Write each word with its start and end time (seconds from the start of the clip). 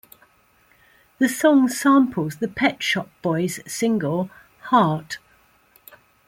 The 1.19 1.29
song 1.29 1.67
samples 1.69 2.37
the 2.37 2.47
Pet 2.47 2.81
Shop 2.81 3.07
Boys' 3.21 3.59
single, 3.71 4.31
"Heart". 4.61 5.19